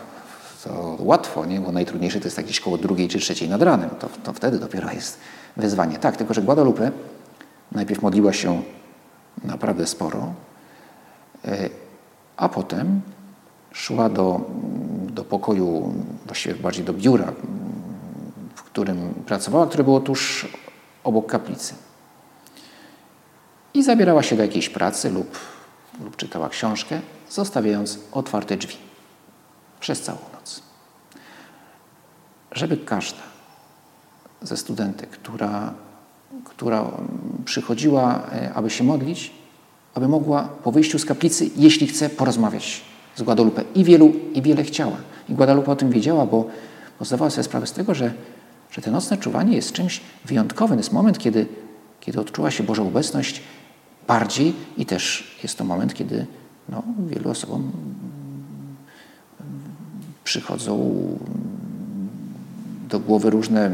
to 0.64 0.96
łatwo, 0.98 1.46
nie? 1.46 1.60
bo 1.60 1.72
najtrudniejsze 1.72 2.20
to 2.20 2.24
jest 2.24 2.40
gdzieś 2.40 2.60
koło 2.60 2.78
drugiej 2.78 3.08
czy 3.08 3.18
trzeciej 3.18 3.48
nad 3.48 3.62
ranem. 3.62 3.90
To, 3.90 4.08
to 4.24 4.32
wtedy 4.32 4.58
dopiero 4.58 4.92
jest 4.92 5.18
wyzwanie. 5.56 5.98
Tak, 5.98 6.16
tylko 6.16 6.34
że 6.34 6.42
Guadalupe 6.42 6.90
najpierw 7.72 8.02
modliła 8.02 8.32
się 8.32 8.62
naprawdę 9.44 9.86
sporo, 9.86 10.32
e, 11.44 11.68
a 12.36 12.48
potem 12.48 13.00
szła 13.72 14.08
do, 14.08 14.40
do 15.10 15.24
pokoju, 15.24 15.94
właściwie 16.26 16.54
bardziej 16.54 16.84
do 16.84 16.92
biura, 16.92 17.32
w 18.54 18.62
którym 18.62 19.14
pracowała, 19.26 19.66
które 19.66 19.84
było 19.84 20.00
tuż 20.00 20.48
obok 21.04 21.26
kaplicy. 21.26 21.74
I 23.74 23.82
zabierała 23.82 24.22
się 24.22 24.36
do 24.36 24.42
jakiejś 24.42 24.68
pracy 24.68 25.10
lub, 25.10 25.38
lub 26.04 26.16
czytała 26.16 26.48
książkę, 26.48 27.00
zostawiając 27.30 27.98
otwarte 28.12 28.56
drzwi 28.56 28.76
przez 29.80 30.00
całą 30.00 30.18
noc. 30.34 30.62
Żeby 32.52 32.76
każda 32.76 33.22
ze 34.42 34.56
studentek, 34.56 35.10
która, 35.10 35.74
która 36.44 36.90
przychodziła, 37.44 38.22
e, 38.32 38.54
aby 38.54 38.70
się 38.70 38.84
modlić, 38.84 39.30
aby 39.94 40.08
mogła 40.08 40.42
po 40.42 40.72
wyjściu 40.72 40.98
z 40.98 41.04
kaplicy, 41.04 41.50
jeśli 41.56 41.86
chce, 41.86 42.10
porozmawiać 42.10 42.80
z 43.16 43.22
Guadalupe. 43.22 43.62
I 43.74 43.84
wielu, 43.84 44.12
i 44.34 44.42
wiele 44.42 44.64
chciała. 44.64 44.96
I 45.28 45.34
Guadalupe 45.34 45.72
o 45.72 45.76
tym 45.76 45.90
wiedziała, 45.90 46.26
bo, 46.26 46.46
bo 46.98 47.04
zdawała 47.04 47.30
sobie 47.30 47.44
sprawę 47.44 47.66
z 47.66 47.72
tego, 47.72 47.94
że, 47.94 48.12
że 48.70 48.82
te 48.82 48.90
nocne 48.90 49.16
czuwanie 49.16 49.56
jest 49.56 49.72
czymś 49.72 50.00
wyjątkowym. 50.24 50.78
Jest 50.78 50.92
moment, 50.92 51.18
kiedy, 51.18 51.46
kiedy 52.00 52.20
odczuła 52.20 52.50
się 52.50 52.62
Boża 52.62 52.82
obecność 52.82 53.42
bardziej 54.06 54.54
i 54.76 54.86
też 54.86 55.36
jest 55.42 55.58
to 55.58 55.64
moment, 55.64 55.94
kiedy 55.94 56.26
no, 56.68 56.82
wielu 57.08 57.30
osobom 57.30 57.72
przychodzą 60.24 60.94
do 62.88 63.00
głowy 63.00 63.30
różne 63.30 63.70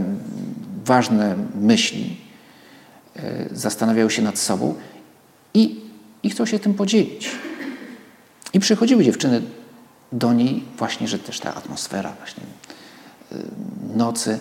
ważne 0.85 1.37
myśli, 1.61 2.17
e, 3.17 3.49
zastanawiają 3.53 4.09
się 4.09 4.23
nad 4.23 4.39
sobą 4.39 4.75
i, 5.55 5.81
i 6.23 6.31
chcą 6.31 6.47
się 6.47 6.59
tym 6.59 6.75
podzielić. 6.75 7.31
I 8.53 8.61
przychodziły 8.61 9.05
dziewczyny 9.05 9.43
do 10.13 10.33
niej 10.33 10.65
właśnie, 10.79 11.09
że 11.09 11.19
też 11.19 11.41
ta 11.41 11.55
atmosfera 11.55 12.13
właśnie 12.19 12.43
e, 13.33 13.37
nocy, 13.97 14.39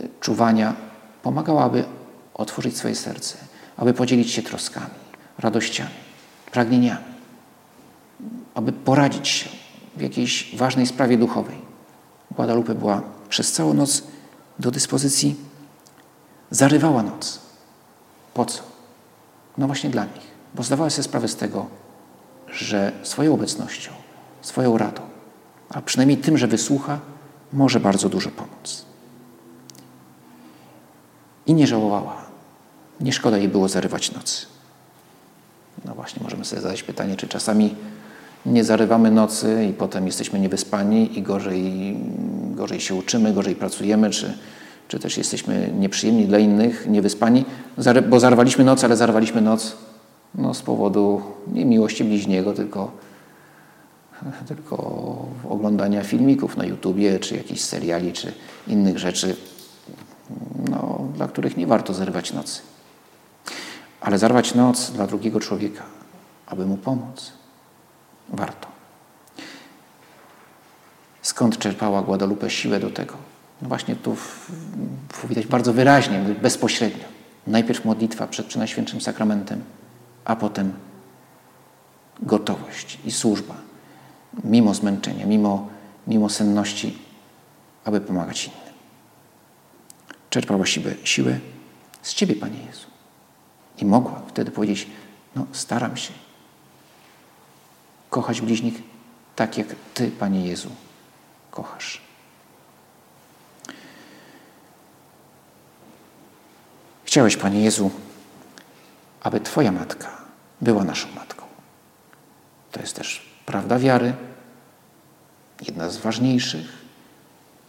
e, 0.00 0.08
czuwania 0.20 0.74
pomagała, 1.22 1.64
aby 1.64 1.84
otworzyć 2.34 2.76
swoje 2.76 2.94
serce, 2.94 3.36
aby 3.76 3.94
podzielić 3.94 4.30
się 4.30 4.42
troskami, 4.42 5.05
radościami, 5.38 5.90
pragnieniami, 6.52 7.04
aby 8.54 8.72
poradzić 8.72 9.28
się 9.28 9.50
w 9.96 10.00
jakiejś 10.00 10.56
ważnej 10.56 10.86
sprawie 10.86 11.18
duchowej. 11.18 11.56
Guadalupe 12.30 12.74
była 12.74 13.02
przez 13.28 13.52
całą 13.52 13.74
noc 13.74 14.02
do 14.58 14.70
dyspozycji, 14.70 15.36
zarywała 16.50 17.02
noc. 17.02 17.40
Po 18.34 18.44
co? 18.44 18.62
No 19.58 19.66
właśnie 19.66 19.90
dla 19.90 20.04
nich, 20.04 20.30
bo 20.54 20.62
zdawała 20.62 20.90
sobie 20.90 21.02
sprawę 21.02 21.28
z 21.28 21.36
tego, 21.36 21.66
że 22.48 22.92
swoją 23.02 23.34
obecnością, 23.34 23.90
swoją 24.42 24.78
radą, 24.78 25.02
a 25.70 25.82
przynajmniej 25.82 26.18
tym, 26.18 26.38
że 26.38 26.46
wysłucha, 26.46 26.98
może 27.52 27.80
bardzo 27.80 28.08
dużo 28.08 28.30
pomóc. 28.30 28.84
I 31.46 31.54
nie 31.54 31.66
żałowała. 31.66 32.16
Nie 33.00 33.12
szkoda 33.12 33.38
jej 33.38 33.48
było 33.48 33.68
zarywać 33.68 34.12
nocy. 34.12 34.46
No 35.86 35.94
właśnie, 35.94 36.22
możemy 36.22 36.44
sobie 36.44 36.62
zadać 36.62 36.82
pytanie, 36.82 37.16
czy 37.16 37.28
czasami 37.28 37.74
nie 38.46 38.64
zarywamy 38.64 39.10
nocy 39.10 39.66
i 39.70 39.72
potem 39.72 40.06
jesteśmy 40.06 40.38
niewyspani 40.38 41.18
i 41.18 41.22
gorzej, 41.22 41.96
gorzej 42.50 42.80
się 42.80 42.94
uczymy, 42.94 43.32
gorzej 43.32 43.54
pracujemy, 43.54 44.10
czy, 44.10 44.38
czy 44.88 44.98
też 44.98 45.16
jesteśmy 45.16 45.70
nieprzyjemni 45.78 46.26
dla 46.26 46.38
innych, 46.38 46.86
niewyspani, 46.88 47.44
bo 48.08 48.20
zarwaliśmy 48.20 48.64
noc, 48.64 48.84
ale 48.84 48.96
zarwaliśmy 48.96 49.40
noc 49.40 49.76
no, 50.34 50.54
z 50.54 50.62
powodu 50.62 51.22
nie 51.52 51.64
miłości 51.64 52.04
bliźniego, 52.04 52.52
tylko, 52.52 52.92
tylko 54.48 54.76
oglądania 55.48 56.02
filmików 56.02 56.56
na 56.56 56.64
YouTubie, 56.64 57.18
czy 57.18 57.36
jakichś 57.36 57.60
seriali, 57.60 58.12
czy 58.12 58.32
innych 58.68 58.98
rzeczy, 58.98 59.36
no, 60.70 61.08
dla 61.14 61.28
których 61.28 61.56
nie 61.56 61.66
warto 61.66 61.94
zerwać 61.94 62.32
nocy. 62.32 62.62
Ale 64.06 64.18
zarwać 64.18 64.54
noc 64.54 64.90
dla 64.90 65.06
drugiego 65.06 65.40
człowieka, 65.40 65.84
aby 66.46 66.66
mu 66.66 66.76
pomóc, 66.76 67.32
warto. 68.28 68.68
Skąd 71.22 71.58
czerpała 71.58 72.02
Guadalupe 72.02 72.50
siłę 72.50 72.80
do 72.80 72.90
tego? 72.90 73.14
No 73.62 73.68
właśnie 73.68 73.96
tu 73.96 74.16
widać 75.28 75.46
bardzo 75.46 75.72
wyraźnie, 75.72 76.18
bezpośrednio. 76.42 77.04
Najpierw 77.46 77.84
modlitwa 77.84 78.26
przed 78.26 78.46
Przenajświętszym 78.46 79.00
Sakramentem, 79.00 79.64
a 80.24 80.36
potem 80.36 80.72
gotowość 82.22 82.98
i 83.04 83.10
służba, 83.10 83.54
mimo 84.44 84.74
zmęczenia, 84.74 85.26
mimo, 85.26 85.68
mimo 86.06 86.28
senności, 86.28 86.98
aby 87.84 88.00
pomagać 88.00 88.44
innym. 88.44 88.74
Czerpała 90.30 90.66
siłę, 90.66 90.94
siłę 91.04 91.38
z 92.02 92.14
Ciebie, 92.14 92.34
Panie 92.34 92.64
Jezu. 92.66 92.95
I 93.78 93.84
mogła 93.84 94.22
wtedy 94.28 94.50
powiedzieć, 94.50 94.88
no 95.36 95.46
staram 95.52 95.96
się, 95.96 96.12
kochać 98.10 98.40
bliźnich 98.40 98.82
tak, 99.36 99.58
jak 99.58 99.66
Ty, 99.94 100.10
Panie 100.10 100.48
Jezu, 100.48 100.70
kochasz. 101.50 102.00
Chciałeś, 107.04 107.36
Panie 107.36 107.60
Jezu, 107.60 107.90
aby 109.20 109.40
Twoja 109.40 109.72
matka 109.72 110.10
była 110.60 110.84
naszą 110.84 111.08
matką. 111.14 111.46
To 112.72 112.80
jest 112.80 112.96
też 112.96 113.30
prawda 113.46 113.78
wiary, 113.78 114.14
jedna 115.62 115.90
z 115.90 115.96
ważniejszych 115.96 116.66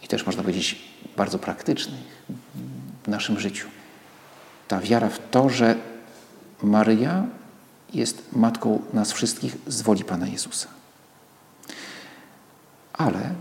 i 0.02 0.08
też 0.08 0.26
można 0.26 0.42
powiedzieć 0.42 0.82
bardzo 1.16 1.38
praktycznych 1.38 2.24
w 3.04 3.08
naszym 3.08 3.40
życiu. 3.40 3.68
Ta 4.68 4.80
wiara 4.80 5.08
w 5.08 5.18
to, 5.30 5.48
że 5.48 5.76
Maryja 6.62 7.24
jest 7.94 8.22
matką 8.32 8.82
nas 8.92 9.12
wszystkich 9.12 9.56
z 9.66 9.82
woli 9.82 10.04
Pana 10.04 10.26
Jezusa. 10.26 10.68
Ale 12.92 13.34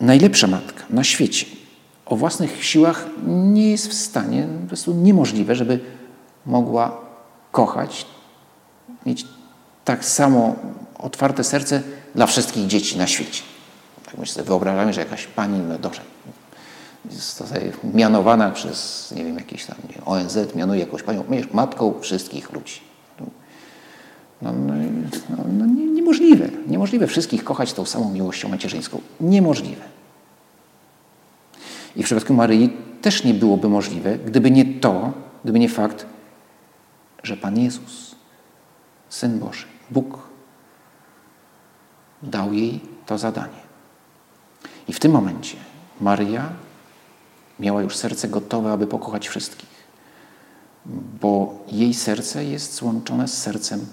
najlepsza 0.00 0.46
matka 0.46 0.84
na 0.90 1.04
świecie 1.04 1.46
o 2.06 2.16
własnych 2.16 2.64
siłach 2.64 3.06
nie 3.26 3.70
jest 3.70 3.88
w 3.88 3.94
stanie, 3.94 4.46
po 4.62 4.68
prostu 4.68 4.94
niemożliwe, 4.94 5.54
żeby 5.54 5.80
mogła 6.46 7.00
kochać, 7.52 8.06
mieć 9.06 9.26
tak 9.84 10.04
samo 10.04 10.56
otwarte 10.98 11.44
serce 11.44 11.82
dla 12.14 12.26
wszystkich 12.26 12.66
dzieci 12.66 12.98
na 12.98 13.06
świecie. 13.06 13.42
Tak 14.06 14.18
my 14.18 14.26
sobie 14.26 14.46
wyobrażamy, 14.46 14.92
że 14.92 15.00
jakaś 15.00 15.26
pani, 15.26 15.58
no 15.58 15.78
dobrze, 15.78 16.00
jest 17.10 17.38
tutaj 17.38 17.72
mianowana 17.94 18.50
przez, 18.50 19.12
nie 19.16 19.24
wiem, 19.24 19.36
jakiś 19.36 19.66
tam 19.66 19.76
nie, 19.88 20.04
ONZ, 20.04 20.54
mianuje 20.54 20.80
jakąś 20.80 21.02
panią, 21.02 21.24
matką 21.52 21.94
wszystkich 22.00 22.52
ludzi. 22.52 22.80
No, 24.42 24.52
no, 24.52 24.74
no, 25.30 25.44
no 25.58 25.66
nie, 25.66 25.86
niemożliwe. 25.86 26.48
Niemożliwe 26.66 27.06
wszystkich 27.06 27.44
kochać 27.44 27.72
tą 27.72 27.84
samą 27.84 28.10
miłością 28.10 28.48
macierzyńską. 28.48 29.00
Niemożliwe. 29.20 29.82
I 31.96 32.02
w 32.02 32.06
przypadku 32.06 32.34
Maryi 32.34 32.70
też 33.02 33.24
nie 33.24 33.34
byłoby 33.34 33.68
możliwe, 33.68 34.18
gdyby 34.18 34.50
nie 34.50 34.64
to, 34.64 35.12
gdyby 35.44 35.58
nie 35.58 35.68
fakt, 35.68 36.06
że 37.22 37.36
Pan 37.36 37.58
Jezus, 37.58 38.14
Syn 39.08 39.38
Boży, 39.38 39.66
Bóg, 39.90 40.18
dał 42.22 42.52
jej 42.52 42.80
to 43.06 43.18
zadanie. 43.18 43.64
I 44.88 44.92
w 44.92 45.00
tym 45.00 45.12
momencie 45.12 45.56
Maryja 46.00 46.48
miała 47.60 47.82
już 47.82 47.96
serce 47.96 48.28
gotowe, 48.28 48.72
aby 48.72 48.86
pokochać 48.86 49.28
wszystkich, 49.28 49.68
bo 51.20 51.64
jej 51.72 51.94
serce 51.94 52.44
jest 52.44 52.74
złączone 52.74 53.28
z 53.28 53.42
sercem 53.42 53.86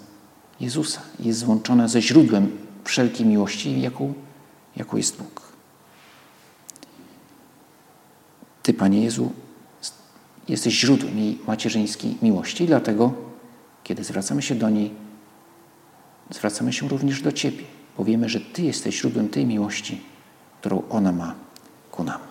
Jezusa. 0.59 1.01
Jest 1.19 1.39
złączone 1.39 1.89
ze 1.89 2.01
źródłem 2.01 2.57
wszelkiej 2.83 3.25
miłości, 3.25 3.81
jaką, 3.81 4.13
jaką 4.75 4.97
jest 4.97 5.17
Bóg. 5.17 5.41
Ty, 8.63 8.73
Panie 8.73 9.01
Jezu, 9.03 9.31
jesteś 10.47 10.79
źródłem 10.79 11.17
jej 11.17 11.39
macierzyńskiej 11.47 12.17
miłości, 12.21 12.65
dlatego, 12.65 13.13
kiedy 13.83 14.03
zwracamy 14.03 14.41
się 14.41 14.55
do 14.55 14.69
niej, 14.69 14.91
zwracamy 16.29 16.73
się 16.73 16.87
również 16.87 17.21
do 17.21 17.31
Ciebie, 17.31 17.63
bo 17.97 18.03
wiemy, 18.03 18.29
że 18.29 18.39
Ty 18.39 18.61
jesteś 18.61 19.01
źródłem 19.01 19.29
tej 19.29 19.45
miłości, 19.45 20.01
którą 20.59 20.83
ona 20.89 21.11
ma 21.11 21.35
ku 21.91 22.03
nam. 22.03 22.30